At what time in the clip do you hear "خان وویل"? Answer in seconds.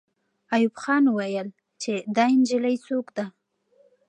0.81-1.47